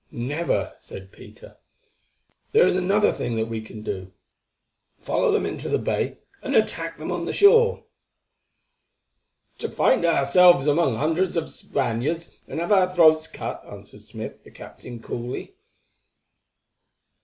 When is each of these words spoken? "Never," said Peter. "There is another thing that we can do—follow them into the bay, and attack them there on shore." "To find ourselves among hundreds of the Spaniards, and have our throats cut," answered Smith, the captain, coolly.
"Never," 0.09 0.73
said 0.79 1.11
Peter. 1.11 1.57
"There 2.53 2.65
is 2.65 2.75
another 2.75 3.11
thing 3.13 3.35
that 3.35 3.45
we 3.45 3.61
can 3.61 3.83
do—follow 3.83 5.29
them 5.31 5.45
into 5.45 5.69
the 5.69 5.77
bay, 5.77 6.17
and 6.41 6.55
attack 6.55 6.97
them 6.97 7.09
there 7.09 7.17
on 7.19 7.31
shore." 7.33 7.83
"To 9.59 9.69
find 9.69 10.03
ourselves 10.03 10.65
among 10.65 10.95
hundreds 10.95 11.37
of 11.37 11.45
the 11.45 11.51
Spaniards, 11.51 12.35
and 12.47 12.59
have 12.59 12.71
our 12.71 12.91
throats 12.91 13.27
cut," 13.27 13.63
answered 13.63 14.01
Smith, 14.01 14.43
the 14.43 14.49
captain, 14.49 15.03
coolly. 15.03 15.53